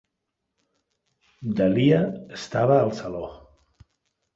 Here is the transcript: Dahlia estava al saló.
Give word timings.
Dahlia 1.61 2.01
estava 2.41 2.83
al 2.89 2.95
saló. 3.05 3.27